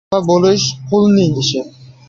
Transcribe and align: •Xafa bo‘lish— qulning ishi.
•Xafa 0.11 0.19
bo‘lish— 0.29 0.65
qulning 0.93 1.39
ishi. 1.45 1.65